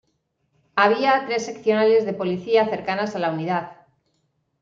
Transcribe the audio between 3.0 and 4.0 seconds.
a la unidad.